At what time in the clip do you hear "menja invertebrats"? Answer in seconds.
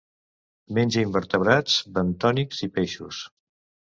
0.77-1.77